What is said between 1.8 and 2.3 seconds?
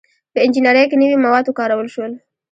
شول.